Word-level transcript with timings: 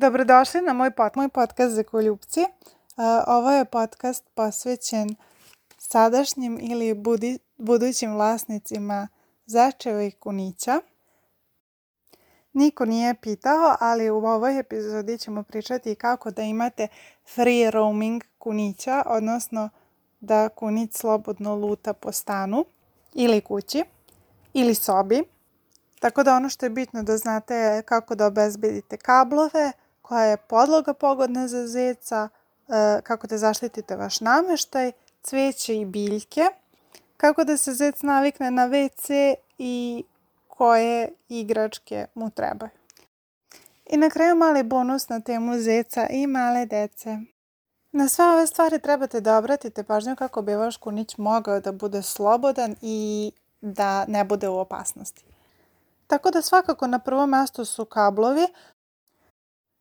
Dobrodošli 0.00 0.60
na 0.60 0.72
moj, 0.72 0.90
pod, 0.90 1.12
moj 1.14 1.28
podcast 1.28 1.74
za 1.74 1.82
koljubci. 1.82 2.44
Ovo 3.26 3.50
je 3.50 3.64
podcast 3.64 4.24
posvećen 4.34 5.14
sadašnjim 5.78 6.58
ili 6.62 6.94
budi, 6.94 7.38
budućim 7.56 8.14
vlasnicima 8.14 9.08
začeva 9.46 10.02
i 10.02 10.10
kunića. 10.10 10.80
Niko 12.52 12.84
nije 12.84 13.14
pitao, 13.14 13.76
ali 13.80 14.10
u 14.10 14.16
ovoj 14.16 14.58
epizodi 14.58 15.18
ćemo 15.18 15.42
pričati 15.42 15.94
kako 15.94 16.30
da 16.30 16.42
imate 16.42 16.88
free 17.34 17.70
roaming 17.70 18.22
kunića, 18.38 19.02
odnosno 19.06 19.68
da 20.20 20.48
kunić 20.48 20.94
slobodno 20.94 21.54
luta 21.54 21.92
po 21.92 22.12
stanu 22.12 22.64
ili 23.14 23.40
kući 23.40 23.84
ili 24.52 24.74
sobi. 24.74 25.22
Tako 26.00 26.22
da 26.22 26.36
ono 26.36 26.48
što 26.48 26.66
je 26.66 26.70
bitno 26.70 27.02
da 27.02 27.16
znate 27.16 27.54
je 27.54 27.82
kako 27.82 28.14
da 28.14 28.26
obezbedite 28.26 28.96
kablove, 28.96 29.72
koja 30.08 30.24
je 30.24 30.36
podloga 30.36 30.94
pogodna 30.94 31.48
za 31.48 31.66
zeca, 31.66 32.28
e, 32.68 33.00
kako 33.02 33.26
da 33.26 33.38
zaštitite 33.38 33.96
vaš 33.96 34.20
nameštaj, 34.20 34.92
cveće 35.22 35.76
i 35.76 35.84
biljke, 35.84 36.46
kako 37.16 37.44
da 37.44 37.56
se 37.56 37.72
zec 37.72 38.02
navikne 38.02 38.50
na 38.50 38.68
WC 38.68 39.34
i 39.58 40.04
koje 40.48 41.12
igračke 41.28 42.06
mu 42.14 42.30
trebaju. 42.30 42.70
I 43.86 43.96
na 43.96 44.10
kraju 44.10 44.34
mali 44.34 44.62
bonus 44.62 45.08
na 45.08 45.20
temu 45.20 45.58
zeca 45.58 46.06
i 46.10 46.26
male 46.26 46.66
dece. 46.66 47.18
Na 47.92 48.08
sve 48.08 48.24
ove 48.24 48.46
stvari 48.46 48.78
trebate 48.78 49.20
da 49.20 49.38
obratite 49.38 49.82
pažnju 49.82 50.16
kako 50.16 50.42
bi 50.42 50.54
vaš 50.54 50.76
kunić 50.76 51.16
mogao 51.16 51.60
da 51.60 51.72
bude 51.72 52.02
slobodan 52.02 52.74
i 52.82 53.32
da 53.60 54.04
ne 54.06 54.24
bude 54.24 54.48
u 54.48 54.58
opasnosti. 54.58 55.24
Tako 56.06 56.30
da 56.30 56.42
svakako 56.42 56.86
na 56.86 56.98
prvom 56.98 57.30
mestu 57.30 57.64
su 57.64 57.84
kablovi, 57.84 58.46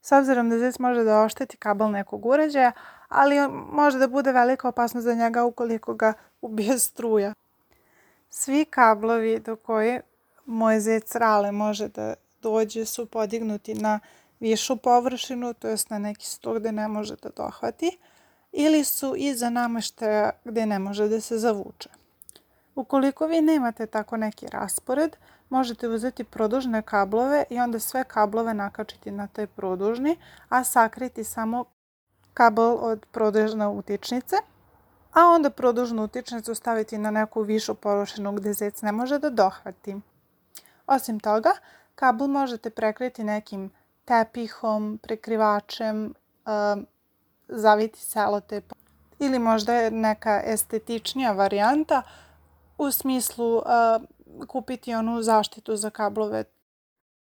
s 0.07 0.11
obzirom 0.11 0.49
da 0.49 0.59
zec 0.59 0.79
može 0.79 1.03
da 1.03 1.21
ošteti 1.21 1.57
kabel 1.57 1.91
nekog 1.91 2.25
uređaja, 2.25 2.71
ali 3.09 3.35
može 3.71 3.99
da 3.99 4.07
bude 4.07 4.31
velika 4.31 4.67
opasnost 4.67 5.05
za 5.05 5.13
njega 5.13 5.43
ukoliko 5.43 5.93
ga 5.93 6.13
ubije 6.41 6.79
struja. 6.79 7.33
Svi 8.29 8.65
kablovi 8.65 9.39
do 9.39 9.55
koje 9.55 10.01
moj 10.45 10.79
zec 10.79 11.15
rale 11.15 11.51
može 11.51 11.87
da 11.87 12.13
dođe 12.41 12.85
su 12.85 13.05
podignuti 13.05 13.73
na 13.73 13.99
višu 14.39 14.77
površinu, 14.77 15.53
to 15.53 15.67
jest 15.67 15.89
na 15.89 15.99
neki 15.99 16.25
sto 16.25 16.53
gde 16.53 16.71
ne 16.71 16.87
može 16.87 17.15
da 17.15 17.29
dohvati, 17.29 17.97
ili 18.51 18.83
su 18.83 19.13
iza 19.17 19.49
nameštaja 19.49 20.31
gde 20.43 20.65
ne 20.65 20.79
može 20.79 21.07
da 21.07 21.21
se 21.21 21.37
zavuče. 21.37 21.89
Ukoliko 22.75 23.27
vi 23.27 23.41
nemate 23.41 23.85
tako 23.85 24.17
neki 24.17 24.47
raspored, 24.51 25.17
možete 25.49 25.87
uzeti 25.87 26.23
produžne 26.23 26.81
kablove 26.81 27.43
i 27.49 27.59
onda 27.59 27.79
sve 27.79 28.03
kablove 28.03 28.53
nakačiti 28.53 29.11
na 29.11 29.27
taj 29.27 29.47
produžni, 29.47 30.17
a 30.49 30.63
sakriti 30.63 31.23
samo 31.23 31.65
kabel 32.33 32.77
od 32.81 33.05
produžne 33.11 33.67
utičnice, 33.67 34.35
a 35.13 35.25
onda 35.25 35.49
produžnu 35.49 36.03
utičnicu 36.03 36.55
staviti 36.55 36.97
na 36.97 37.11
neku 37.11 37.41
višu 37.41 37.75
površinu 37.75 38.31
gde 38.31 38.53
zec 38.53 38.81
ne 38.81 38.91
može 38.91 39.19
da 39.19 39.29
dohvati. 39.29 39.95
Osim 40.87 41.19
toga, 41.19 41.49
kabel 41.95 42.27
možete 42.27 42.69
prekriti 42.69 43.23
nekim 43.23 43.71
tepihom, 44.05 44.99
prekrivačem, 45.03 46.13
zaviti 47.47 47.99
selotep 47.99 48.73
ili 49.19 49.39
možda 49.39 49.89
neka 49.89 50.41
estetičnija 50.45 51.31
varijanta 51.31 52.01
u 52.77 52.91
smislu 52.91 53.61
kupiti 54.47 54.93
onu 54.93 55.21
zaštitu 55.21 55.75
za 55.75 55.89
kablove. 55.89 56.43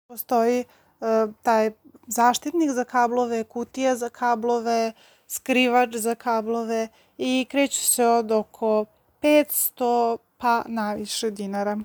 Postoji 0.07 0.65
uh, 1.01 1.35
taj 1.43 1.71
zaštitnik 2.07 2.71
za 2.71 2.85
kablove, 2.85 3.45
kutija 3.45 3.97
za 3.97 4.09
kablove, 4.09 4.93
skrivač 5.29 5.97
za 5.97 6.15
kablove 6.15 6.89
i 7.19 7.47
kreću 7.51 7.81
se 7.81 8.07
od 8.07 8.33
oko 8.33 8.85
500 9.23 10.17
pa 10.39 10.63
naviše 10.67 11.31
dinara. 11.31 11.79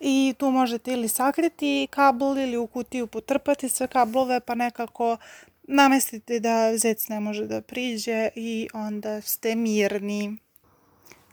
I 0.00 0.34
tu 0.38 0.50
možete 0.50 0.92
ili 0.92 1.08
sakriti 1.08 1.88
kabel 1.90 2.38
ili 2.38 2.56
u 2.56 2.66
kutiju 2.66 3.06
potrpati 3.06 3.68
sve 3.68 3.86
kablove 3.86 4.40
pa 4.40 4.54
nekako 4.54 5.16
namestite 5.62 6.40
da 6.40 6.76
zec 6.76 7.08
ne 7.08 7.20
može 7.20 7.46
da 7.46 7.60
priđe 7.60 8.28
i 8.34 8.68
onda 8.74 9.20
ste 9.20 9.54
mirni. 9.54 10.36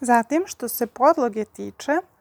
Zatim, 0.02 0.44
što 0.46 0.68
se 0.68 0.88
podloge 0.88 1.46
tiče, 1.46 1.92
e, 1.92 2.13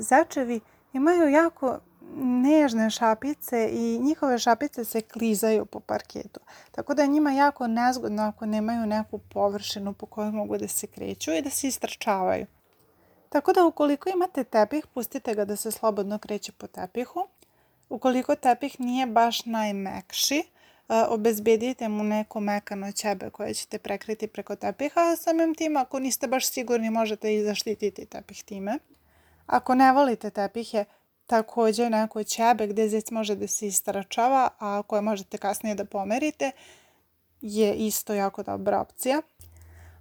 zečevi 0.00 0.60
imaju 0.92 1.28
jako 1.28 1.78
nežne 2.16 2.90
šapice 2.90 3.68
i 3.72 3.98
njihove 3.98 4.38
šapice 4.38 4.84
se 4.84 5.00
klizaju 5.00 5.66
po 5.66 5.80
parketu. 5.80 6.40
Tako 6.70 6.94
da 6.94 7.02
je 7.02 7.08
njima 7.08 7.32
jako 7.32 7.66
nezgodno 7.66 8.22
ako 8.22 8.46
nemaju 8.46 8.86
neku 8.86 9.18
površinu 9.18 9.92
po 9.92 10.06
kojoj 10.06 10.30
mogu 10.30 10.58
da 10.58 10.68
se 10.68 10.86
kreću 10.86 11.32
i 11.32 11.42
da 11.42 11.50
se 11.50 11.68
istrčavaju. 11.68 12.46
Tako 13.28 13.52
da 13.52 13.64
ukoliko 13.64 14.10
imate 14.10 14.44
tepih, 14.44 14.86
pustite 14.86 15.34
ga 15.34 15.44
da 15.44 15.56
se 15.56 15.70
slobodno 15.70 16.18
kreće 16.18 16.52
po 16.52 16.66
tepihu. 16.66 17.26
Ukoliko 17.88 18.34
tepih 18.34 18.80
nije 18.80 19.06
baš 19.06 19.44
najmekši, 19.44 20.42
obezbedite 20.88 21.88
mu 21.88 22.04
neko 22.04 22.40
mekano 22.40 22.92
ćebe 22.92 23.30
koje 23.30 23.54
ćete 23.54 23.78
prekriti 23.78 24.26
preko 24.26 24.56
tepiha, 24.56 25.00
a 25.00 25.16
samim 25.16 25.54
tim 25.54 25.76
ako 25.76 25.98
niste 25.98 26.26
baš 26.26 26.48
sigurni 26.48 26.90
možete 26.90 27.34
i 27.34 27.44
zaštititi 27.44 28.06
tepih 28.06 28.44
time. 28.44 28.78
Ako 29.52 29.74
ne 29.74 29.92
volite 29.92 30.30
tepihe, 30.30 30.84
takođe 31.26 31.90
neko 31.90 32.24
ćebe 32.24 32.66
gde 32.66 32.88
zec 32.88 33.10
može 33.10 33.34
da 33.34 33.46
se 33.46 33.66
istračava, 33.66 34.48
a 34.58 34.82
koje 34.86 35.02
možete 35.02 35.38
kasnije 35.38 35.74
da 35.74 35.84
pomerite, 35.84 36.50
je 37.40 37.74
isto 37.74 38.14
jako 38.14 38.42
dobra 38.42 38.80
opcija. 38.80 39.22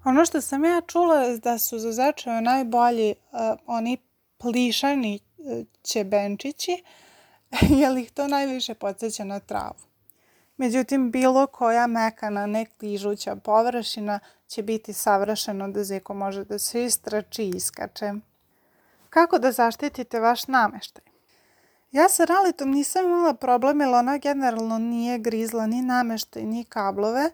Ono 0.03 0.25
što 0.25 0.41
sam 0.41 0.65
ja 0.65 0.81
čula 0.87 1.15
je 1.15 1.37
da 1.37 1.57
su 1.57 1.79
za 1.79 1.91
zečeve 1.91 2.41
najbolji 2.41 3.13
uh, 3.31 3.39
oni 3.65 3.97
plišani 4.37 5.19
uh, 5.37 5.65
ćebenčići, 5.83 6.83
jer 7.81 7.97
ih 7.97 8.11
to 8.11 8.27
najviše 8.27 8.73
podsjeća 8.73 9.23
na 9.23 9.39
travu. 9.39 9.83
Međutim, 10.57 11.11
bilo 11.11 11.47
koja 11.47 11.87
mekana, 11.87 12.45
nekližuća 12.45 13.35
površina 13.35 14.19
će 14.47 14.63
biti 14.63 14.93
savršeno 14.93 15.67
da 15.67 15.83
zeko 15.83 16.13
može 16.13 16.45
da 16.45 16.59
se 16.59 16.85
istrači 16.85 17.43
i 17.43 17.49
iskače. 17.49 18.13
Kako 19.11 19.39
da 19.39 19.51
zaštitite 19.51 20.19
vaš 20.19 20.47
nameštaj? 20.47 21.03
Ja 21.91 22.09
sa 22.09 22.25
ralitom 22.25 22.71
nisam 22.71 23.05
imala 23.05 23.33
problem 23.33 23.81
jer 23.81 23.89
ona 23.89 24.17
generalno 24.17 24.77
nije 24.77 25.19
grizla 25.19 25.67
ni 25.67 25.81
nameštaj 25.81 26.43
ni 26.43 26.63
kablove. 26.63 27.29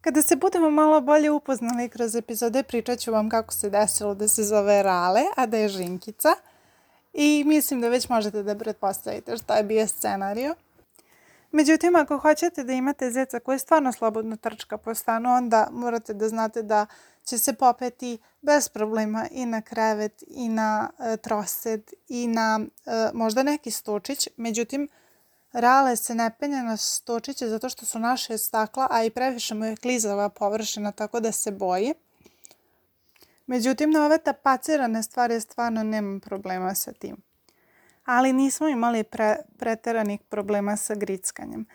Kada 0.00 0.22
se 0.22 0.36
budemo 0.36 0.70
malo 0.70 1.00
bolje 1.00 1.30
upoznali 1.30 1.88
kroz 1.88 2.14
epizode 2.14 2.62
pričat 2.62 2.98
ću 2.98 3.12
vam 3.12 3.28
kako 3.28 3.54
se 3.54 3.70
desilo 3.70 4.14
da 4.14 4.28
se 4.28 4.44
zove 4.44 4.82
Rale, 4.82 5.22
a 5.36 5.46
da 5.46 5.56
je 5.56 5.68
Žinkica. 5.68 6.34
I 7.12 7.44
mislim 7.46 7.80
da 7.80 7.88
već 7.88 8.08
možete 8.08 8.42
da 8.42 8.58
pretpostavite 8.58 9.36
šta 9.36 9.56
je 9.56 9.64
bio 9.64 9.86
scenario. 9.86 10.54
Međutim, 11.52 11.96
ako 11.96 12.18
hoćete 12.18 12.64
da 12.64 12.72
imate 12.72 13.10
zeca 13.10 13.40
koji 13.40 13.58
stvarno 13.58 13.92
slobodno 13.92 14.36
trčka 14.36 14.78
po 14.78 14.94
stanu, 14.94 15.30
onda 15.30 15.68
morate 15.72 16.14
da 16.14 16.28
znate 16.28 16.62
da 16.62 16.86
će 17.24 17.38
se 17.38 17.52
popeti 17.52 18.18
bez 18.40 18.68
problema 18.68 19.28
i 19.30 19.46
na 19.46 19.62
krevet 19.62 20.24
i 20.26 20.48
na 20.48 20.90
e, 20.98 21.16
trosed 21.16 21.92
i 22.08 22.26
na 22.26 22.60
e, 22.86 23.10
možda 23.14 23.42
neki 23.42 23.70
stočić. 23.70 24.28
Međutim, 24.36 24.88
Rale 25.52 25.96
se 25.96 26.14
ne 26.14 26.30
penje 26.40 26.62
na 26.62 26.76
stočiće 26.76 27.48
zato 27.48 27.68
što 27.68 27.86
su 27.86 27.98
naše 27.98 28.38
stakla, 28.38 28.88
a 28.90 29.04
i 29.04 29.10
previše 29.10 29.54
mu 29.54 29.64
je 29.64 29.76
klizava 29.76 30.28
površina, 30.28 30.92
tako 30.92 31.20
da 31.20 31.32
se 31.32 31.50
boji. 31.50 31.94
Međutim, 33.46 33.90
na 33.90 34.04
ove 34.04 34.18
tapacirane 34.18 35.02
stvari 35.02 35.40
stvarno 35.40 35.82
nemam 35.82 36.20
problema 36.20 36.74
sa 36.74 36.92
tim 36.92 37.31
ali 38.04 38.32
nismo 38.32 38.68
imali 38.68 39.04
pre, 39.04 39.36
preteranih 39.58 40.20
problema 40.28 40.76
sa 40.76 40.94
grickanjem. 40.94 41.66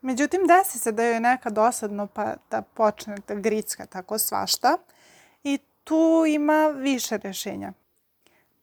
Međutim, 0.00 0.40
desi 0.46 0.78
se 0.78 0.92
da 0.92 1.02
je 1.02 1.20
neka 1.20 1.50
dosadno 1.50 2.06
pa 2.06 2.34
da 2.50 2.62
počne 2.62 3.16
da 3.28 3.34
gricka 3.34 3.86
tako 3.86 4.18
svašta 4.18 4.78
i 5.44 5.58
tu 5.84 6.24
ima 6.28 6.66
više 6.66 7.16
rešenja. 7.16 7.72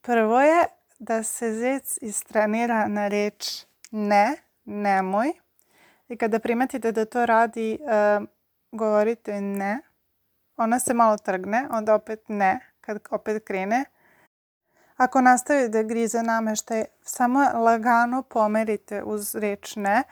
Prvo 0.02 0.42
je 0.42 0.66
da 1.00 1.24
se 1.24 1.54
zec 1.54 1.98
istrenira 2.02 2.88
na 2.88 3.08
reč 3.08 3.66
ne, 3.92 4.36
nemoj. 4.66 5.32
I 6.08 6.18
kada 6.18 6.40
primetite 6.40 6.92
da 6.92 7.06
to 7.06 7.26
radi, 7.26 7.80
uh, 7.82 8.28
govorite 8.72 9.42
ne. 9.42 9.82
Ona 10.58 10.80
se 10.80 10.94
malo 10.94 11.18
trgne, 11.18 11.68
onda 11.72 11.96
opet 11.96 12.24
ne, 12.28 12.60
kad 12.82 13.00
opet 13.10 13.44
krene. 13.46 13.86
Ako 15.00 15.22
nastavi 15.22 15.70
da 15.70 15.84
grize 15.84 16.24
nameštaj, 16.24 16.86
samo 17.02 17.40
lagano 17.40 18.22
pomerite 18.22 19.04
uz 19.04 19.36
reč 19.36 19.76
ne 19.76 20.04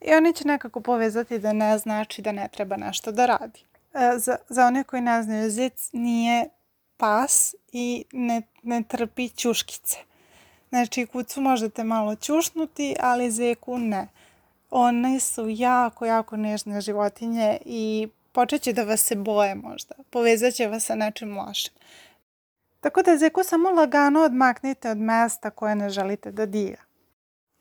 i 0.00 0.14
oni 0.14 0.32
će 0.32 0.44
nekako 0.46 0.80
povezati 0.80 1.38
da 1.38 1.52
ne 1.52 1.78
znači 1.78 2.22
da 2.22 2.32
ne 2.32 2.48
treba 2.52 2.76
nešto 2.76 3.12
da 3.12 3.26
radi. 3.26 3.64
E, 3.94 4.18
za, 4.18 4.36
za 4.48 4.66
one 4.66 4.84
koji 4.84 5.02
ne 5.02 5.22
znaju, 5.22 5.50
zic 5.50 5.90
nije 5.92 6.48
pas 6.96 7.54
i 7.72 8.04
ne, 8.12 8.42
ne 8.62 8.82
trpi 8.82 9.28
ćuškice. 9.28 9.96
Znači, 10.68 11.06
kucu 11.06 11.40
možete 11.40 11.84
malo 11.84 12.14
ćušnuti, 12.14 12.94
ali 13.00 13.30
zeku 13.30 13.78
ne. 13.78 14.08
One 14.70 15.20
su 15.20 15.46
jako, 15.48 16.06
jako 16.06 16.36
nežne 16.36 16.80
životinje 16.80 17.58
i 17.64 18.08
počet 18.32 18.62
će 18.62 18.72
da 18.72 18.84
vas 18.84 19.00
se 19.00 19.16
boje 19.16 19.54
možda. 19.54 19.94
Povezat 20.10 20.54
će 20.54 20.66
vas 20.66 20.84
sa 20.84 20.94
nečim 20.94 21.38
lošim. 21.38 21.72
Tako 22.82 23.02
da 23.02 23.16
zeku 23.16 23.42
samo 23.44 23.70
lagano 23.70 24.20
odmaknite 24.20 24.90
od 24.90 24.98
mesta 24.98 25.50
koje 25.50 25.74
ne 25.74 25.90
želite 25.90 26.32
da 26.32 26.46
dira. 26.46 26.82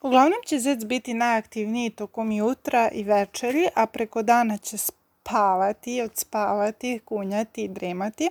Uglavnom 0.01 0.39
će 0.45 0.59
zec 0.59 0.83
biti 0.83 1.13
najaktivniji 1.13 1.89
tokom 1.89 2.31
jutra 2.31 2.89
i 2.91 3.03
večeri, 3.03 3.67
a 3.75 3.85
preko 3.85 4.21
dana 4.21 4.57
će 4.57 4.77
spavati, 4.77 6.01
odspavati, 6.01 6.99
kunjati 7.05 7.63
i 7.63 7.67
dremati. 7.67 8.29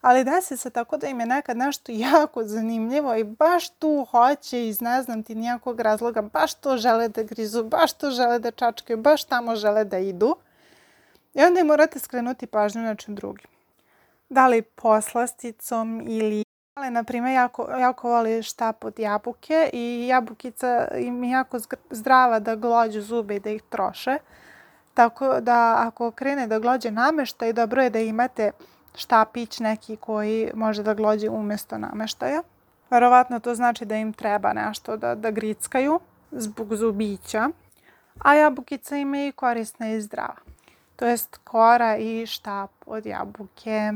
Ali 0.00 0.24
desi 0.24 0.56
se 0.56 0.70
tako 0.70 0.96
da 0.96 1.06
im 1.06 1.20
je 1.20 1.26
nekad 1.26 1.56
nešto 1.56 1.92
jako 1.92 2.44
zanimljivo 2.44 3.14
i 3.14 3.24
baš 3.24 3.68
tu 3.70 4.06
hoće 4.10 4.68
iz 4.68 4.80
ne 4.80 5.02
znam 5.02 5.22
ti 5.22 5.34
nijakog 5.34 5.80
razloga, 5.80 6.22
baš 6.22 6.54
to 6.54 6.76
žele 6.76 7.08
da 7.08 7.22
grizu, 7.22 7.64
baš 7.64 7.92
to 7.92 8.10
žele 8.10 8.38
da 8.38 8.50
čačkaju, 8.50 8.96
baš 8.96 9.24
tamo 9.24 9.56
žele 9.56 9.84
da 9.84 9.98
idu. 9.98 10.36
I 11.34 11.42
onda 11.42 11.60
im 11.60 11.66
morate 11.66 11.98
skrenuti 11.98 12.46
pažnju 12.46 12.82
na 12.82 12.94
čem 12.94 13.14
drugim. 13.14 13.46
Da 14.28 14.46
li 14.46 14.62
poslasticom 14.62 16.02
ili 16.06 16.44
Ali, 16.74 16.90
na 16.90 17.04
primjer, 17.04 17.34
jako, 17.34 17.68
jako 17.78 18.08
voli 18.08 18.42
štap 18.42 18.84
od 18.84 18.98
jabuke 18.98 19.70
i 19.72 20.06
jabukica 20.08 20.88
im 20.98 21.24
je 21.24 21.30
jako 21.30 21.58
zdrava 21.90 22.38
da 22.38 22.54
glođu 22.54 23.00
zube 23.00 23.36
i 23.36 23.40
da 23.40 23.50
ih 23.50 23.62
troše. 23.62 24.18
Tako 24.94 25.40
da 25.40 25.74
ako 25.78 26.10
krene 26.10 26.46
da 26.46 26.58
glođe 26.58 26.90
nameštaj, 26.90 27.52
dobro 27.52 27.82
je 27.82 27.90
da 27.90 27.98
imate 27.98 28.50
štapić 28.94 29.60
neki 29.60 29.96
koji 29.96 30.50
može 30.54 30.82
da 30.82 30.94
glođe 30.94 31.28
umjesto 31.28 31.78
nameštaja. 31.78 32.42
Verovatno 32.90 33.40
to 33.40 33.54
znači 33.54 33.84
da 33.84 33.96
im 33.96 34.12
treba 34.12 34.52
nešto 34.52 34.96
da, 34.96 35.14
da 35.14 35.30
grickaju 35.30 36.00
zbog 36.30 36.74
zubića. 36.76 37.48
A 38.18 38.34
jabukica 38.34 38.96
im 38.96 39.14
je 39.14 39.28
i 39.28 39.32
korisna 39.32 39.90
i 39.90 40.00
zdrava. 40.00 40.36
To 40.96 41.06
jest 41.06 41.40
kora 41.44 41.96
i 41.96 42.26
štap 42.26 42.70
od 42.86 43.06
jabuke. 43.06 43.92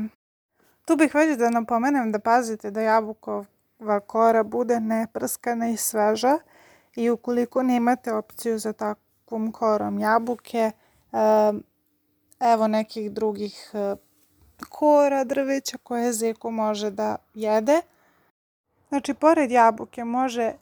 Tu 0.89 0.95
bih 0.95 1.15
već 1.15 1.37
da 1.37 1.49
napomenem 1.49 2.11
da 2.11 2.19
pazite 2.19 2.71
da 2.71 2.81
jabukova 2.81 3.99
kora 4.07 4.43
bude 4.43 4.79
neprskana 4.79 5.69
i 5.69 5.77
sveža 5.77 6.37
i 6.95 7.09
ukoliko 7.09 7.63
nemate 7.63 8.13
opciju 8.13 8.59
za 8.59 8.73
takvom 8.73 9.51
korom 9.51 9.99
jabuke, 9.99 10.71
evo 12.39 12.67
nekih 12.67 13.11
drugih 13.11 13.71
e, 13.73 13.95
kora 14.69 15.23
drveća 15.23 15.77
koje 15.83 16.13
zeko 16.13 16.51
može 16.51 16.91
da 16.91 17.15
jede. 17.33 17.81
Znači, 18.89 19.13
pored 19.13 19.51
jabuke 19.51 20.03
može 20.03 20.43
e, 20.43 20.55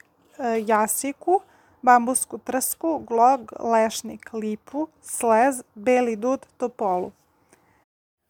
jasiku, 0.65 1.39
bambusku 1.81 2.38
trsku, 2.38 3.00
glog, 3.07 3.53
lešnik, 3.59 4.33
lipu, 4.33 4.88
slez, 5.01 5.63
beli 5.75 6.15
dud, 6.15 6.45
topolu. 6.57 7.12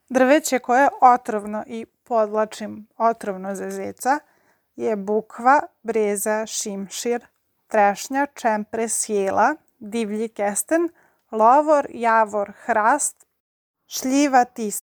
Drveće 0.10 0.60
koje 0.60 0.82
je 0.82 0.90
otrovno 1.02 1.64
i 1.68 1.86
podlačim 2.04 2.88
otrovno 2.98 3.56
za 3.56 3.70
zeca 3.70 4.20
je 4.76 4.96
bukva, 4.96 5.62
breza, 5.84 6.46
šimšir, 6.46 7.26
trešnja, 7.68 8.26
čempre, 8.34 8.90
sjela, 8.90 9.56
divlji 9.80 10.30
kesten, 10.30 10.90
lovor, 11.32 11.88
javor, 11.94 12.52
hrast, 12.66 13.26
šljiva, 13.88 14.46
tis. 14.46 14.84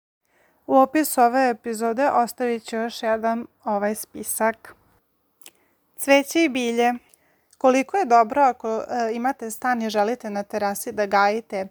U 0.68 0.78
opisu 0.78 1.22
ove 1.22 1.50
epizode 1.50 2.10
ostavit 2.12 2.64
ću 2.64 2.76
još 2.76 3.04
jedan 3.04 3.48
ovaj 3.64 3.96
spisak. 3.96 4.76
Cveće 5.98 6.44
i 6.44 6.50
bilje. 6.50 6.94
Koliko 7.58 7.98
je 7.98 8.06
dobro 8.06 8.42
ako 8.42 8.68
e, 8.78 8.84
imate 9.14 9.52
stan 9.52 9.82
i 9.82 9.90
želite 9.90 10.30
na 10.30 10.44
terasi 10.44 10.92
da 10.92 11.06
gajite 11.06 11.68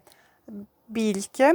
biljke, 0.87 1.53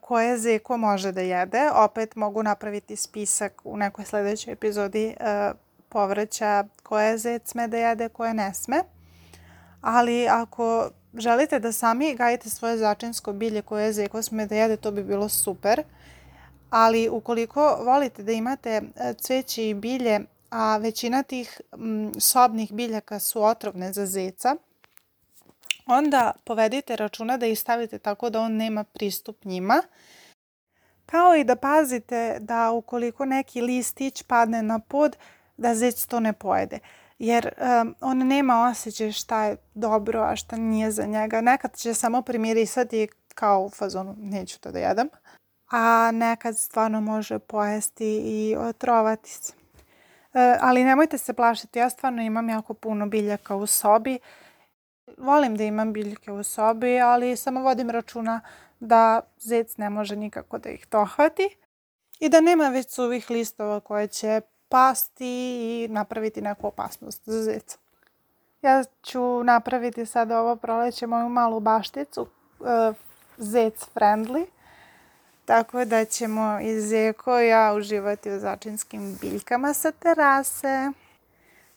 koje 0.00 0.38
zeko 0.38 0.76
može 0.76 1.12
da 1.12 1.20
jede. 1.20 1.70
Opet 1.74 2.16
mogu 2.16 2.42
napraviti 2.42 2.96
spisak 2.96 3.60
u 3.64 3.76
nekoj 3.76 4.04
sledećoj 4.04 4.52
epizodi 4.52 5.06
e, 5.06 5.52
povrća 5.88 6.64
koje 6.82 7.18
zec 7.18 7.50
sme 7.50 7.68
da 7.68 7.76
jede, 7.76 8.08
koje 8.08 8.34
ne 8.34 8.54
sme. 8.54 8.82
Ali 9.80 10.28
ako 10.28 10.90
želite 11.14 11.58
da 11.58 11.72
sami 11.72 12.14
gajite 12.14 12.50
svoje 12.50 12.78
začinsko 12.78 13.32
bilje 13.32 13.62
koje 13.62 13.92
zeko 13.92 14.22
sme 14.22 14.46
da 14.46 14.54
jede, 14.54 14.76
to 14.76 14.90
bi 14.90 15.02
bilo 15.02 15.28
super. 15.28 15.82
Ali 16.70 17.08
ukoliko 17.08 17.78
volite 17.84 18.22
da 18.22 18.32
imate 18.32 18.82
e, 18.96 19.14
cveće 19.14 19.68
i 19.68 19.74
bilje, 19.74 20.20
a 20.50 20.76
većina 20.76 21.22
tih 21.22 21.60
sobnih 22.18 22.72
biljaka 22.72 23.18
su 23.18 23.42
otrovne 23.42 23.92
za 23.92 24.06
zeca, 24.06 24.56
onda 25.86 26.32
povedite 26.44 26.96
računa 26.96 27.36
da 27.36 27.46
ih 27.46 27.58
stavite 27.58 27.98
tako 27.98 28.30
da 28.30 28.40
on 28.40 28.56
nema 28.56 28.84
pristup 28.84 29.44
njima. 29.44 29.82
Kao 31.06 31.36
i 31.36 31.44
da 31.44 31.56
pazite 31.56 32.36
da 32.40 32.70
ukoliko 32.70 33.24
neki 33.24 33.60
listić 33.60 34.22
padne 34.22 34.62
na 34.62 34.78
pod, 34.78 35.16
da 35.56 35.74
zec 35.74 36.06
to 36.06 36.20
ne 36.20 36.32
pojede. 36.32 36.78
Jer 37.18 37.48
um, 37.82 37.94
on 38.00 38.18
nema 38.18 38.68
osjećaj 38.70 39.12
šta 39.12 39.44
je 39.44 39.56
dobro, 39.74 40.22
a 40.22 40.36
šta 40.36 40.56
nije 40.56 40.90
za 40.90 41.06
njega. 41.06 41.40
Nekad 41.40 41.76
će 41.76 41.94
samo 41.94 42.22
primirisati 42.22 43.08
kao 43.34 43.62
u 43.62 43.70
fazonu 43.70 44.14
neću 44.18 44.60
to 44.60 44.70
da 44.70 44.78
jedem. 44.78 45.08
A 45.70 46.10
nekad 46.12 46.58
stvarno 46.58 47.00
može 47.00 47.38
pojesti 47.38 48.06
i 48.24 48.56
otrovati 48.56 49.30
se. 49.30 49.52
E, 50.34 50.56
ali 50.60 50.84
nemojte 50.84 51.18
se 51.18 51.32
plašiti, 51.32 51.78
ja 51.78 51.90
stvarno 51.90 52.22
imam 52.22 52.48
jako 52.48 52.74
puno 52.74 53.06
biljaka 53.06 53.56
u 53.56 53.66
sobi 53.66 54.18
Volim 55.16 55.56
da 55.56 55.64
imam 55.64 55.92
biljke 55.92 56.32
u 56.32 56.42
sobi, 56.42 57.00
ali 57.00 57.36
samo 57.36 57.62
vodim 57.62 57.90
računa 57.90 58.40
da 58.80 59.20
zec 59.38 59.76
ne 59.76 59.90
može 59.90 60.16
nikako 60.16 60.58
da 60.58 60.68
ih 60.70 60.86
dohvati 60.90 61.56
i 62.20 62.28
da 62.28 62.40
nema 62.40 62.68
već 62.68 62.90
suvih 62.90 63.30
listova 63.30 63.80
koje 63.80 64.06
će 64.06 64.40
pasti 64.68 65.26
i 65.26 65.88
napraviti 65.90 66.42
neku 66.42 66.66
opasnost 66.66 67.22
za 67.26 67.42
zeca. 67.42 67.78
Ja 68.62 68.84
ću 69.02 69.44
napraviti 69.44 70.06
sada 70.06 70.40
ovo 70.40 70.56
proleće 70.56 71.06
moju 71.06 71.28
malu 71.28 71.60
bašticu, 71.60 72.26
uh, 72.60 72.96
zec 73.38 73.74
friendly, 73.94 74.46
tako 75.44 75.84
da 75.84 76.04
ćemo 76.04 76.58
i 76.60 76.80
Zeko 76.80 77.40
i 77.40 77.48
ja 77.48 77.74
uživati 77.76 78.30
u 78.30 78.38
začinskim 78.38 79.18
biljkama 79.20 79.74
sa 79.74 79.92
terase. 79.92 80.90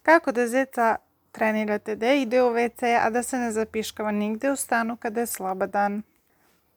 Kako 0.04 0.32
da 0.32 0.48
zeca 0.48 0.96
trenirate 1.38 1.96
da 1.96 2.14
ide 2.14 2.44
u 2.44 2.50
WC, 2.50 3.00
a 3.02 3.10
da 3.10 3.24
se 3.24 3.38
ne 3.38 3.52
zapiškava 3.52 4.12
nigde 4.12 4.52
u 4.52 4.56
stanu 4.56 4.96
kada 4.98 5.20
je 5.20 5.26
slobodan. 5.26 6.02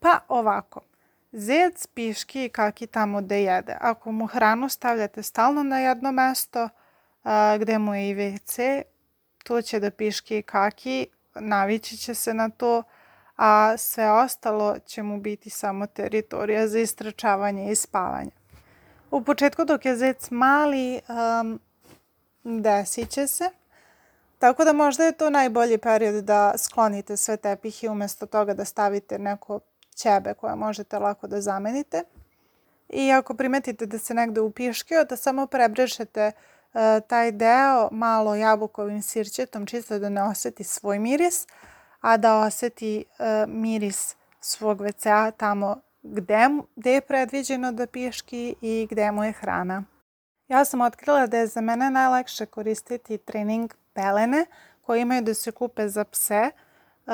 Pa 0.00 0.18
ovako, 0.28 0.80
zec 1.32 1.87
piški 1.87 2.49
kaki 2.49 2.87
tamo 2.87 3.20
da 3.20 3.35
jede. 3.35 3.76
Ako 3.80 4.12
mu 4.12 4.26
hranu 4.26 4.68
stavljate 4.68 5.23
stalno 5.23 5.62
na 5.62 5.78
jedno 5.78 6.12
mesto 6.12 6.68
a, 7.25 7.56
gde 7.58 7.78
mu 7.78 7.94
je 7.94 8.11
i 8.11 8.14
WC, 8.14 8.82
to 9.44 9.62
će 9.62 9.80
da 9.80 9.90
piški 9.90 10.38
i 10.38 10.42
kaki, 10.42 11.06
navići 11.35 11.96
će 11.96 12.14
se 12.14 12.35
na 12.35 12.49
to, 12.49 12.82
a 13.37 13.76
sve 13.76 14.11
ostalo 14.11 14.78
će 14.87 15.02
mu 15.02 15.20
biti 15.20 15.50
samo 15.50 15.87
teritorija 15.87 16.68
za 16.68 16.78
istračavanje 16.78 17.73
i 17.73 17.75
spavanje. 17.75 18.30
U 19.11 19.25
početku 19.25 19.64
dok 19.64 19.85
je 19.85 19.96
zec 19.96 20.30
mali, 20.30 21.00
um, 21.08 21.61
desit 22.44 23.11
će 23.11 23.26
se 23.26 23.60
Tako 24.40 24.64
da 24.64 24.73
možda 24.73 25.04
je 25.04 25.12
to 25.12 25.30
najbolji 25.30 25.78
period 25.78 26.25
da 26.25 26.59
sklonite 26.59 27.16
sve 27.16 27.37
tepihe 27.37 27.88
umesto 27.88 28.26
toga 28.26 28.54
da 28.54 28.64
stavite 28.64 29.18
neko 29.18 29.61
ćebe 29.94 30.35
koje 30.35 30.54
možete 30.56 30.99
lako 30.99 31.26
da 31.26 31.40
zamenite. 31.40 32.04
I 32.88 33.12
ako 33.12 33.35
primetite 33.35 33.87
da 33.87 33.99
se 33.99 34.14
negde 34.14 34.40
upiškio, 34.40 35.04
da 35.04 35.16
samo 35.16 35.47
prebrešete 35.47 36.32
uh, 36.32 36.80
taj 37.06 37.32
deo 37.32 37.88
malo 37.92 38.35
jabukovim 38.35 39.02
sirćetom 39.02 39.66
čisto 39.66 39.99
da 39.99 40.09
ne 40.09 40.23
oseti 40.23 40.64
svoj 40.64 40.99
miris, 40.99 41.47
a 42.00 42.16
da 42.16 42.38
oseti 42.38 43.04
uh, 43.09 43.26
miris 43.49 44.16
svog 44.40 44.80
WC-a 44.80 45.30
tamo 45.30 45.80
gde, 46.02 46.49
gde 46.76 46.92
je 46.92 47.00
predviđeno 47.00 47.73
da 47.73 47.87
piški 47.87 48.54
i 48.61 48.88
gde 48.90 49.11
mu 49.11 49.25
je 49.25 49.32
hrana. 49.32 49.85
Ja 50.49 50.64
sam 50.64 50.80
otkrila 50.80 51.26
da 51.26 51.38
je 51.38 51.47
za 51.47 51.61
mene 51.61 51.90
najlakše 51.90 52.47
koristiti 52.47 53.18
trening 53.18 53.75
pelene 53.92 54.47
koje 54.82 55.00
imaju 55.00 55.23
da 55.23 55.35
se 55.35 55.52
kupe 55.52 55.88
za 55.88 56.04
pse. 56.04 56.50
Uh, 57.06 57.12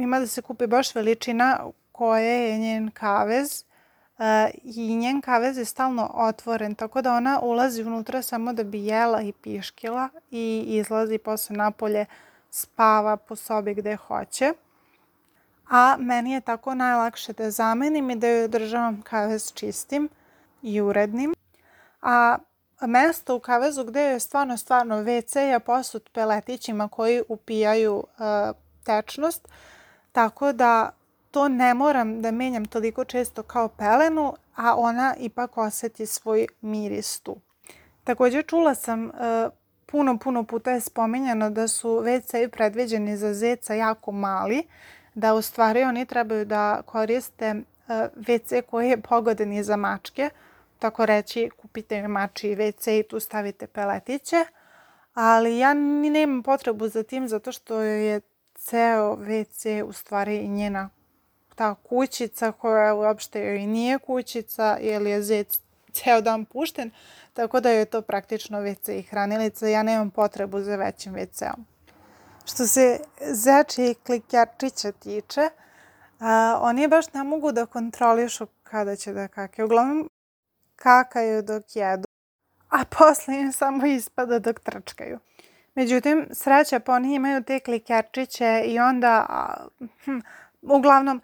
ima 0.00 0.20
da 0.20 0.26
se 0.26 0.42
kupi 0.42 0.66
baš 0.66 0.94
veličina 0.94 1.60
koje 1.92 2.50
je 2.50 2.58
njen 2.58 2.90
kavez 2.90 3.64
uh, 4.18 4.24
i 4.62 4.96
njen 4.96 5.20
kavez 5.20 5.58
je 5.58 5.64
stalno 5.64 6.10
otvoren, 6.14 6.74
tako 6.74 7.02
da 7.02 7.14
ona 7.14 7.40
ulazi 7.40 7.82
unutra 7.82 8.22
samo 8.22 8.52
da 8.52 8.64
bi 8.64 8.86
jela 8.86 9.22
i 9.22 9.32
piškila 9.32 10.08
i 10.30 10.64
izlazi 10.66 11.18
posle 11.18 11.56
napolje, 11.56 12.06
spava 12.50 13.16
po 13.16 13.36
sobi 13.36 13.74
gde 13.74 13.96
hoće. 13.96 14.52
A 15.70 15.96
meni 15.98 16.32
je 16.32 16.40
tako 16.40 16.74
najlakše 16.74 17.32
da 17.32 17.50
zamenim 17.50 18.10
i 18.10 18.16
da 18.16 18.28
joj 18.28 18.44
održavam 18.44 19.02
kavez 19.02 19.52
čistim 19.52 20.08
i 20.62 20.80
urednim. 20.80 21.34
A 22.02 22.38
mesto 22.80 23.36
u 23.36 23.40
kavezu 23.40 23.84
gde 23.84 24.00
je 24.00 24.20
stvarno, 24.20 24.56
stvarno 24.56 24.96
WC 24.96 25.38
je 25.38 25.60
posut 25.60 26.10
peletićima 26.12 26.88
koji 26.88 27.22
upijaju 27.28 27.96
uh, 27.96 28.56
tečnost, 28.84 29.48
tako 30.12 30.52
da 30.52 30.90
to 31.30 31.48
ne 31.48 31.74
moram 31.74 32.22
da 32.22 32.30
menjam 32.30 32.64
toliko 32.64 33.04
često 33.04 33.42
kao 33.42 33.68
pelenu, 33.68 34.34
a 34.56 34.74
ona 34.76 35.14
ipak 35.18 35.58
oseti 35.58 36.06
svoj 36.06 36.46
miris 36.60 37.20
tu. 37.20 37.36
Također 38.04 38.46
čula 38.46 38.74
sam 38.74 39.06
e, 39.06 39.10
puno, 39.86 40.18
puno 40.18 40.44
puta 40.44 40.70
je 40.70 40.80
spominjano 40.80 41.50
da 41.50 41.68
su 41.68 41.88
WC 41.88 42.48
predviđeni 42.48 43.16
za 43.16 43.34
zeca 43.34 43.74
jako 43.74 44.12
mali, 44.12 44.62
da 45.14 45.34
u 45.34 45.42
stvari 45.42 45.82
oni 45.82 46.06
trebaju 46.06 46.44
da 46.44 46.82
koriste 46.86 47.46
e, 47.46 47.62
WC 48.16 48.62
koji 48.62 48.88
je 48.88 49.00
pogodan 49.00 49.52
i 49.52 49.62
za 49.62 49.76
mačke. 49.76 50.30
Tako 50.78 51.06
reći, 51.06 51.50
kupite 51.56 52.08
mači 52.08 52.48
WC 52.48 53.00
i 53.00 53.08
tu 53.08 53.20
stavite 53.20 53.66
peletiće. 53.66 54.44
Ali 55.14 55.58
ja 55.58 55.74
ni 55.74 56.10
nemam 56.10 56.42
potrebu 56.42 56.88
za 56.88 57.02
tim 57.02 57.28
zato 57.28 57.52
što 57.52 57.80
je 57.80 58.20
ceo 58.54 59.16
WC 59.16 59.82
u 59.82 59.92
stvari 59.92 60.48
njena 60.48 60.90
ta 61.54 61.74
kućica 61.74 62.52
koja 62.52 62.94
uopšte 62.94 63.56
i 63.56 63.66
nije 63.66 63.98
kućica 63.98 64.78
ili 64.80 65.10
je 65.10 65.22
zec 65.22 65.60
ceo 65.92 66.20
dan 66.20 66.44
pušten, 66.44 66.90
tako 67.32 67.60
da 67.60 67.70
je 67.70 67.84
to 67.84 68.02
praktično 68.02 68.60
WC 68.60 68.98
i 68.98 69.02
hranilica. 69.02 69.68
Ja 69.68 69.82
nemam 69.82 70.10
potrebu 70.10 70.60
za 70.60 70.76
većim 70.76 71.14
WC-om. 71.14 71.64
Što 72.44 72.66
se 72.66 73.00
zeči 73.32 73.84
i 73.84 73.94
klikjačića 73.94 74.92
tiče, 74.92 75.48
a, 76.20 76.58
oni 76.62 76.88
baš 76.88 77.12
ne 77.12 77.24
mogu 77.24 77.52
da 77.52 77.66
kontrolišu 77.66 78.46
kada 78.62 78.96
će 78.96 79.12
da 79.12 79.28
kakaju. 79.28 79.66
Uglavnom, 79.66 80.08
kakaju 80.76 81.42
dok 81.42 81.76
jedu, 81.76 82.04
a 82.68 82.84
posle 82.98 83.40
im 83.40 83.52
samo 83.52 83.86
ispada 83.86 84.38
dok 84.38 84.60
trčkaju. 84.60 85.18
Međutim, 85.74 86.28
sreća 86.32 86.80
po 86.80 86.92
oni 86.92 87.14
imaju 87.14 87.42
te 87.42 87.60
klikjačiće 87.60 88.62
i 88.66 88.78
onda, 88.78 89.26
a, 89.28 89.66
hm, 90.04 90.18
uglavnom, 90.62 91.22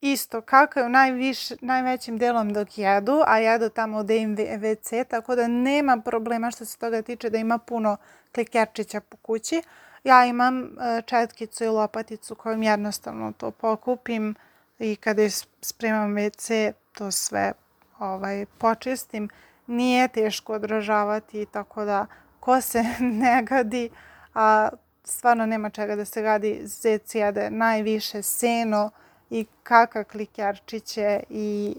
isto 0.00 0.40
kakaju 0.40 0.88
najviš, 0.88 1.50
najvećim 1.60 2.18
delom 2.18 2.52
dok 2.52 2.78
jedu, 2.78 3.22
a 3.26 3.38
jedu 3.38 3.68
tamo 3.68 4.02
gde 4.02 4.16
im 4.16 4.36
WC, 4.36 5.04
tako 5.08 5.36
da 5.36 5.48
nema 5.48 6.00
problema 6.04 6.50
što 6.50 6.64
se 6.64 6.78
toga 6.78 7.02
tiče 7.02 7.30
da 7.30 7.38
ima 7.38 7.58
puno 7.58 7.96
klikjačića 8.34 9.00
po 9.00 9.16
kući. 9.16 9.62
Ja 10.04 10.24
imam 10.24 10.62
e, 10.62 11.02
četkicu 11.06 11.64
i 11.64 11.68
lopaticu 11.68 12.34
kojom 12.34 12.62
jednostavno 12.62 13.32
to 13.32 13.50
pokupim 13.50 14.34
i 14.78 14.96
kada 14.96 15.22
spremam 15.60 16.14
WC 16.14 16.72
to 16.92 17.10
sve 17.10 17.52
ovaj, 18.00 18.46
počistim. 18.58 19.28
Nije 19.66 20.08
teško 20.08 20.52
održavati, 20.52 21.46
tako 21.46 21.84
da 21.84 22.06
ko 22.40 22.60
se 22.60 22.84
ne 23.22 23.42
gadi, 23.42 23.90
a 24.34 24.68
stvarno 25.04 25.46
nema 25.46 25.70
čega 25.70 25.96
da 25.96 26.04
se 26.04 26.22
gadi, 26.22 26.60
zec 26.64 27.14
jede 27.14 27.50
najviše 27.50 28.22
seno, 28.22 28.90
i 29.30 29.46
kaka 29.62 30.04
klikjarčiće 30.04 31.20
i 31.30 31.74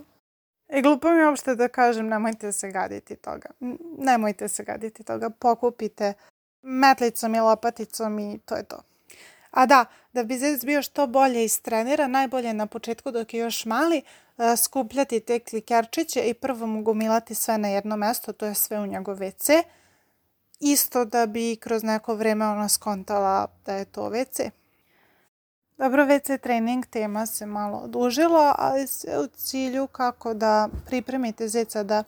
I 0.74 0.82
glupo 0.82 1.10
mi 1.10 1.20
je 1.20 1.28
uopšte 1.28 1.56
da 1.56 1.68
kažem 1.68 2.08
nemojte 2.08 2.52
se 2.52 2.72
gaditi 2.72 3.16
toga. 3.16 3.50
Nemojte 3.98 4.48
se 4.48 4.64
gaditi 4.64 5.04
toga. 5.04 5.30
Pokupite 5.30 6.14
metlicom 6.62 7.36
i 7.36 7.40
lopaticom 7.40 8.20
i 8.20 8.40
to 8.46 8.56
je 8.56 8.64
to. 8.64 8.82
A 9.52 9.66
da, 9.66 9.86
da 10.14 10.24
bi 10.24 10.38
zec 10.38 10.66
bio 10.66 10.82
što 10.82 11.08
bolje 11.08 11.44
istreniran, 11.46 12.12
najbolje 12.12 12.54
na 12.54 12.66
početku 12.66 13.12
dok 13.12 13.34
je 13.34 13.40
još 13.40 13.66
mali, 13.66 13.98
e, 13.98 14.02
skupljati 14.58 15.20
te 15.20 15.40
klikerčiće 15.40 16.30
i 16.30 16.34
prvo 16.34 16.68
mu 16.68 16.82
gomilati 16.84 17.36
sve 17.36 17.58
na 17.58 17.68
jedno 17.68 17.98
mesto, 17.98 18.34
to 18.34 18.46
je 18.46 18.54
sve 18.54 18.80
u 18.80 18.86
njegov 18.86 19.18
WC. 19.18 19.64
Isto 20.60 21.06
da 21.06 21.26
bi 21.26 21.56
kroz 21.56 21.84
neko 21.84 22.16
vreme 22.16 22.46
ona 22.46 22.70
skontala 22.70 23.48
da 23.66 23.74
je 23.74 23.86
to 23.86 24.10
WC. 24.10 24.50
Dobro, 25.78 26.06
WC 26.06 26.42
trening 26.42 26.86
tema 26.86 27.26
se 27.26 27.46
malo 27.46 27.78
odužila, 27.78 28.56
ali 28.58 28.88
sve 28.88 29.20
u 29.20 29.28
cilju 29.28 29.88
kako 29.88 30.34
da 30.34 30.70
pripremite 30.86 31.48
zeca 31.48 31.84
da 31.84 32.04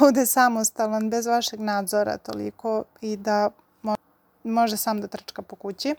bude 0.00 0.26
samostalan 0.26 1.10
bez 1.10 1.26
vašeg 1.26 1.60
nadzora 1.60 2.18
toliko 2.18 2.84
i 3.00 3.16
da 3.16 3.50
može 4.44 4.76
sam 4.76 5.00
da 5.00 5.06
trčka 5.06 5.42
po 5.42 5.56
kući. 5.56 5.94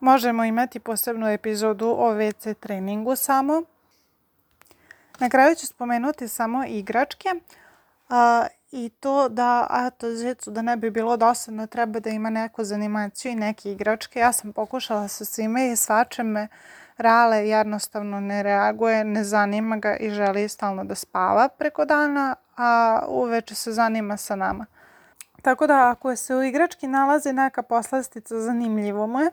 Možemo 0.00 0.44
imati 0.44 0.80
posebnu 0.80 1.28
epizodu 1.28 1.86
o 1.86 2.14
WC 2.14 2.54
treningu 2.54 3.16
samo. 3.16 3.62
Na 5.18 5.28
kraju 5.28 5.54
ću 5.54 5.66
spomenuti 5.66 6.28
samo 6.28 6.64
igračke. 6.68 7.28
I 8.70 8.88
to 9.00 9.28
da, 9.28 9.66
eto, 9.86 10.14
zecu 10.14 10.50
da 10.50 10.62
ne 10.62 10.76
bi 10.76 10.90
bilo 10.90 11.16
dosadno, 11.16 11.66
treba 11.66 12.00
da 12.00 12.10
ima 12.10 12.30
neku 12.30 12.64
zanimaciju 12.64 13.32
i 13.32 13.36
neke 13.36 13.72
igračke. 13.72 14.18
Ja 14.18 14.32
sam 14.32 14.52
pokušala 14.52 15.08
sa 15.08 15.24
svime 15.24 15.72
i 15.72 15.76
svačem 15.76 16.26
me 16.26 16.48
Rale 16.98 17.48
jednostavno 17.48 18.20
ne 18.20 18.42
reaguje, 18.42 19.04
ne 19.04 19.24
zanima 19.24 19.76
ga 19.76 19.96
i 19.96 20.10
želi 20.10 20.48
stalno 20.48 20.84
da 20.84 20.94
spava 20.94 21.48
preko 21.48 21.84
dana, 21.84 22.34
a 22.56 23.00
uveče 23.08 23.54
se 23.54 23.72
zanima 23.72 24.16
sa 24.16 24.36
nama. 24.36 24.66
Tako 25.42 25.66
da 25.66 25.90
ako 25.90 26.16
se 26.16 26.34
u 26.34 26.42
igrački 26.42 26.86
nalazi 26.86 27.32
neka 27.32 27.62
poslastica, 27.62 28.40
zanimljivo 28.40 29.06
mu 29.06 29.20
je 29.20 29.30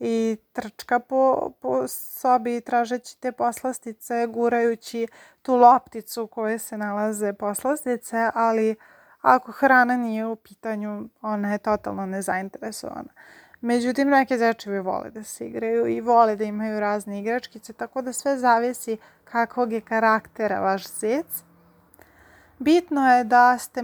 i 0.00 0.36
trčka 0.52 0.98
po, 0.98 1.50
po 1.60 1.88
sobi 1.88 2.60
tražeći 2.60 3.20
te 3.20 3.32
poslastice, 3.32 4.26
gurajući 4.26 5.06
tu 5.42 5.56
lopticu 5.56 6.22
u 6.22 6.26
kojoj 6.26 6.58
se 6.58 6.78
nalaze 6.78 7.32
poslastice, 7.32 8.30
ali 8.34 8.76
ako 9.20 9.52
hrana 9.52 9.96
nije 9.96 10.26
u 10.26 10.36
pitanju, 10.36 11.08
ona 11.22 11.52
je 11.52 11.58
totalno 11.58 12.06
nezainteresovana. 12.06 13.12
Međutim, 13.60 14.08
neke 14.08 14.38
zečevi 14.38 14.80
vole 14.80 15.10
da 15.10 15.22
se 15.22 15.46
igraju 15.46 15.86
i 15.86 16.00
vole 16.00 16.36
da 16.36 16.44
imaju 16.44 16.80
razne 16.80 17.20
igračkice, 17.20 17.72
tako 17.72 18.02
da 18.02 18.12
sve 18.12 18.38
zavisi 18.38 18.96
kakvog 19.24 19.72
je 19.72 19.80
karaktera 19.80 20.60
vaš 20.60 20.88
zec. 20.88 21.26
Bitno 22.58 23.12
je 23.12 23.24
da 23.24 23.58
ste 23.58 23.82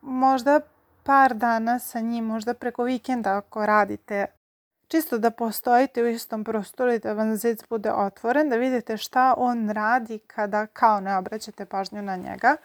možda 0.00 0.60
par 1.02 1.34
dana 1.34 1.78
sa 1.78 2.00
njim, 2.00 2.24
možda 2.24 2.54
preko 2.54 2.82
vikenda 2.82 3.36
ako 3.36 3.66
radite 3.66 4.26
čisto 4.88 5.18
da 5.18 5.30
postojite 5.30 6.02
u 6.02 6.06
istom 6.06 6.44
prostoru 6.44 6.92
i 6.92 6.98
da 6.98 7.12
vam 7.12 7.36
zec 7.36 7.68
bude 7.68 7.92
otvoren, 7.92 8.48
da 8.48 8.56
vidite 8.56 8.96
šta 8.96 9.34
on 9.36 9.70
radi 9.70 10.18
kada 10.18 10.66
kao 10.66 11.00
ne 11.00 11.16
obraćate 11.16 11.64
pažnju 11.64 12.02
na 12.02 12.16
njega, 12.16 12.56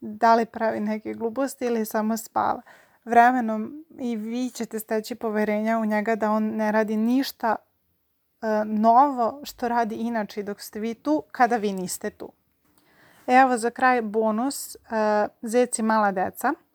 da 0.00 0.34
li 0.34 0.46
pravi 0.46 0.80
neke 0.80 1.14
gluposti 1.14 1.66
ili 1.66 1.84
samo 1.84 2.16
spava. 2.16 2.62
Vremenom 3.04 3.84
i 3.98 4.16
vi 4.16 4.50
ćete 4.50 4.78
steći 4.78 5.14
poverenja 5.14 5.78
u 5.78 5.84
njega 5.84 6.16
da 6.16 6.30
on 6.30 6.44
ne 6.44 6.72
radi 6.72 6.96
ništa 6.96 7.56
e, 7.56 8.46
novo 8.64 9.40
što 9.44 9.68
radi 9.68 9.94
inače 9.94 10.42
dok 10.42 10.60
ste 10.60 10.80
vi 10.80 10.94
tu 10.94 11.22
kada 11.32 11.56
vi 11.56 11.72
niste 11.72 12.10
tu. 12.10 12.32
Evo 13.26 13.58
za 13.58 13.70
kraj 13.70 14.02
bonus, 14.02 14.74
e, 14.74 14.78
zec 15.42 15.78
i 15.78 15.82
mala 15.82 16.12
deca– 16.12 16.52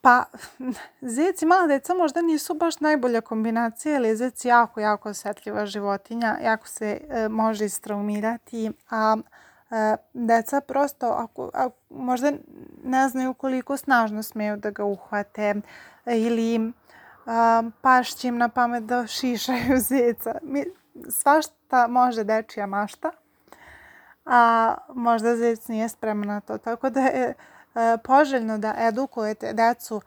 Pa, 0.00 0.24
zec 1.16 1.42
i 1.42 1.46
mala 1.46 1.66
deca 1.66 1.94
možda 1.94 2.22
nisu 2.22 2.54
baš 2.54 2.80
najbolja 2.80 3.20
kombinacija, 3.20 3.98
je 3.98 4.16
zec 4.16 4.44
jako, 4.44 4.80
jako 4.80 5.08
osetljiva 5.08 5.66
životinja, 5.66 6.38
jako 6.42 6.68
se 6.68 7.00
e, 7.08 7.28
može 7.28 7.64
istraumirati, 7.64 8.72
a 8.90 9.16
e, 9.70 9.96
deca 10.14 10.60
prosto, 10.60 11.06
ako, 11.06 11.50
ako, 11.54 11.76
možda 11.90 12.32
ne 12.84 13.08
znaju 13.08 13.34
koliko 13.34 13.76
snažno 13.76 14.22
smeju 14.22 14.56
da 14.56 14.70
ga 14.70 14.84
uhvate 14.84 15.54
ili 16.06 16.72
a, 17.26 17.62
pašće 17.80 18.28
im 18.28 18.38
na 18.38 18.48
pamet 18.48 18.84
da 18.84 19.06
šišaju 19.06 19.78
zeca. 19.88 20.34
Mi, 20.42 20.64
svašta 21.08 21.86
može 21.86 22.24
dečija 22.24 22.66
mašta, 22.66 23.10
a 24.26 24.74
možda 24.94 25.36
zec 25.36 25.68
nije 25.68 25.88
spreman 25.88 26.28
na 26.28 26.40
to. 26.40 26.58
Tako 26.58 26.90
da 26.90 27.00
je 27.00 27.34
poželjno 28.02 28.58
da 28.58 28.74
edukujete 28.78 29.52
decu 29.52 30.00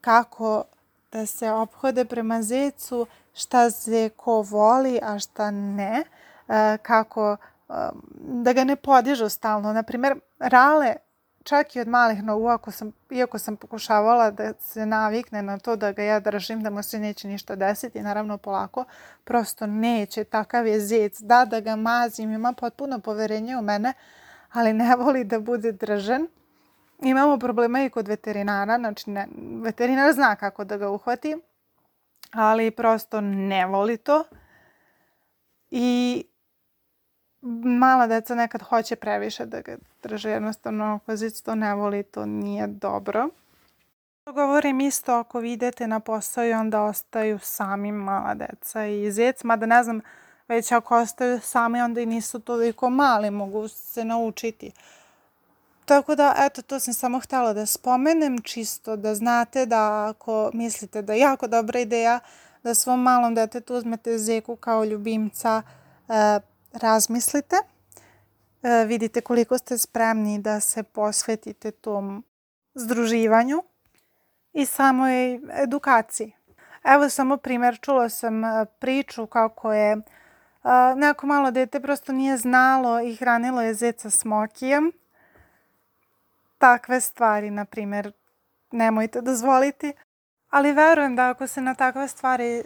kako 0.00 0.64
da 1.12 1.26
se 1.26 1.50
ophode 1.50 2.04
prema 2.04 2.42
zecu, 2.42 3.06
šta 3.34 3.70
se 3.70 4.10
ko 4.16 4.42
voli, 4.42 5.00
a 5.02 5.18
šta 5.18 5.50
ne, 5.50 6.04
e, 6.48 6.78
kako 6.82 7.36
e, 7.36 7.72
da 8.18 8.52
ga 8.52 8.64
ne 8.64 8.76
podižu 8.76 9.28
stalno. 9.28 9.72
Naprimer, 9.72 10.20
rale 10.38 10.96
čak 11.44 11.76
i 11.76 11.80
od 11.80 11.88
malih 11.88 12.22
nogu, 12.22 12.48
ako 12.48 12.70
sam, 12.70 12.92
iako 13.10 13.38
sam 13.38 13.56
pokušavala 13.56 14.30
da 14.30 14.52
se 14.60 14.86
navikne 14.86 15.42
na 15.42 15.58
to 15.58 15.76
da 15.76 15.92
ga 15.92 16.02
ja 16.02 16.20
držim, 16.20 16.62
da 16.62 16.70
mu 16.70 16.82
se 16.82 16.98
neće 16.98 17.28
ništa 17.28 17.56
desiti, 17.56 18.02
naravno 18.02 18.38
polako, 18.38 18.84
prosto 19.24 19.66
neće, 19.66 20.24
takav 20.24 20.66
je 20.66 20.80
zec, 20.80 21.20
da, 21.20 21.44
da 21.44 21.60
ga 21.60 21.76
mazim, 21.76 22.32
ima 22.32 22.52
potpuno 22.52 22.98
poverenje 22.98 23.56
u 23.56 23.62
mene, 23.62 23.92
ali 24.52 24.72
ne 24.72 24.96
voli 24.96 25.24
da 25.24 25.40
bude 25.40 25.72
držan 25.72 26.28
imamo 27.02 27.38
problema 27.38 27.84
i 27.84 27.90
kod 27.90 28.08
veterinara, 28.08 28.78
znači 28.78 29.10
ne, 29.10 29.28
veterinar 29.62 30.12
zna 30.12 30.36
kako 30.36 30.64
da 30.64 30.76
ga 30.76 30.90
uhvati, 30.90 31.36
ali 32.32 32.70
prosto 32.70 33.20
ne 33.20 33.66
voli 33.66 33.96
to. 33.96 34.24
I 35.70 36.24
mala 37.64 38.06
deca 38.06 38.34
nekad 38.34 38.62
hoće 38.62 38.96
previše 38.96 39.46
da 39.46 39.60
ga 39.60 39.76
drže, 40.02 40.30
jednostavno 40.30 40.84
ako 40.94 41.16
zic 41.16 41.42
to 41.42 41.54
ne 41.54 41.74
voli, 41.74 42.02
to 42.02 42.26
nije 42.26 42.66
dobro. 42.66 43.28
Govorim 44.26 44.80
isto 44.80 45.12
ako 45.12 45.38
vi 45.38 45.52
idete 45.52 45.86
na 45.86 46.00
posao 46.00 46.44
i 46.44 46.52
onda 46.52 46.82
ostaju 46.82 47.38
sami 47.38 47.92
mala 47.92 48.34
deca 48.34 48.86
i 48.86 49.12
zec, 49.12 49.44
mada 49.44 49.66
ne 49.66 49.82
znam, 49.82 50.00
već 50.48 50.72
ako 50.72 50.96
ostaju 50.96 51.40
sami 51.40 51.80
onda 51.80 52.00
i 52.00 52.06
nisu 52.06 52.40
toliko 52.40 52.90
mali, 52.90 53.30
mogu 53.30 53.68
se 53.68 54.04
naučiti. 54.04 54.72
Tako 55.84 56.14
da, 56.14 56.34
eto, 56.38 56.62
to 56.62 56.80
sam 56.80 56.94
samo 56.94 57.20
htjela 57.20 57.52
da 57.52 57.66
spomenem, 57.66 58.42
čisto 58.42 58.96
da 58.96 59.14
znate 59.14 59.66
da 59.66 60.08
ako 60.08 60.50
mislite 60.54 61.02
da 61.02 61.12
je 61.12 61.20
jako 61.20 61.46
dobra 61.46 61.80
ideja 61.80 62.20
da 62.62 62.74
svom 62.74 63.02
malom 63.02 63.34
detetu 63.34 63.74
uzmete 63.74 64.18
zeku 64.18 64.56
kao 64.56 64.84
ljubimca, 64.84 65.62
e, 66.08 66.40
razmislite. 66.72 67.56
E, 68.62 68.84
vidite 68.84 69.20
koliko 69.20 69.58
ste 69.58 69.78
spremni 69.78 70.38
da 70.38 70.60
se 70.60 70.82
posvetite 70.82 71.70
tom 71.70 72.24
združivanju 72.74 73.62
i 74.52 74.66
samoj 74.66 75.34
edukaciji. 75.62 76.32
Evo 76.84 77.08
samo 77.08 77.36
primjer, 77.36 77.78
čula 77.80 78.08
sam 78.08 78.44
e, 78.44 78.66
priču 78.78 79.26
kako 79.26 79.72
je 79.72 79.92
e, 79.92 80.00
neko 80.96 81.26
malo 81.26 81.50
dete 81.50 81.80
prosto 81.80 82.12
nije 82.12 82.36
znalo 82.36 83.00
i 83.00 83.16
hranilo 83.16 83.62
je 83.62 83.74
zeca 83.74 84.10
smokijem. 84.10 84.92
Takve 86.64 87.00
stvari, 87.00 87.50
na 87.50 87.64
primjer, 87.64 88.12
nemojte 88.72 89.20
dozvoliti. 89.20 89.92
Ali 90.50 90.72
verujem 90.72 91.16
da 91.16 91.28
ako 91.30 91.46
se 91.46 91.60
na 91.60 91.74
takve 91.74 92.08
stvari 92.08 92.60
uh, 92.60 92.64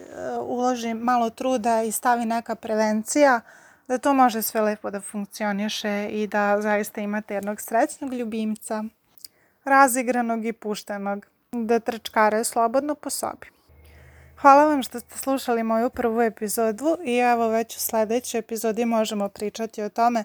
uloži 0.48 0.94
malo 0.94 1.30
truda 1.30 1.82
i 1.82 1.92
stavi 1.92 2.24
neka 2.24 2.54
prevencija, 2.54 3.40
da 3.88 3.98
to 3.98 4.14
može 4.14 4.42
sve 4.42 4.60
lepo 4.60 4.90
da 4.90 5.00
funkcioniše 5.00 6.08
i 6.10 6.26
da 6.26 6.60
zaista 6.60 7.00
imate 7.00 7.34
jednog 7.34 7.60
srećnog 7.60 8.14
ljubimca, 8.14 8.84
razigranog 9.64 10.44
i 10.44 10.52
puštenog, 10.52 11.26
da 11.52 11.80
trčkare 11.80 12.44
slobodno 12.44 12.94
po 12.94 13.10
sobi. 13.10 13.46
Hvala 14.40 14.64
vam 14.64 14.82
što 14.82 15.00
ste 15.00 15.18
slušali 15.18 15.62
moju 15.62 15.90
prvu 15.90 16.22
epizodu 16.22 16.96
i 17.04 17.16
evo 17.16 17.48
već 17.48 17.76
u 17.76 17.80
sledećoj 17.80 18.38
epizodi 18.38 18.84
možemo 18.84 19.28
pričati 19.28 19.82
o 19.82 19.88
tome 19.88 20.24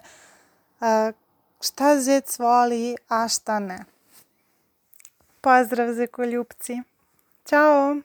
uh, 0.80 1.23
šta 1.66 2.00
zec 2.00 2.38
voli, 2.38 2.96
a 3.08 3.28
šta 3.28 3.58
ne. 3.58 3.84
Pozdrav 5.40 5.92
za 5.94 6.06
koljupci! 6.06 6.82
Ćao! 7.46 7.96